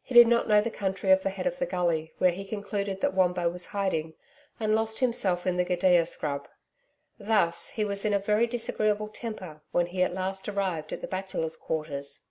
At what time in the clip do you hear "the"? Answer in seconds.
0.62-0.70, 1.22-1.28, 1.58-1.66, 5.58-5.64, 11.02-11.06